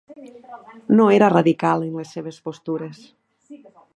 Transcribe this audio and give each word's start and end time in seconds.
No 0.97 1.05
era 1.17 1.29
radical 1.37 1.83
en 1.89 1.93
les 2.01 2.15
seves 2.17 2.41
postures. 2.49 3.07